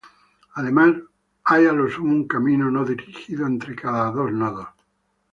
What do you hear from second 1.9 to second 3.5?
un camino no dirigido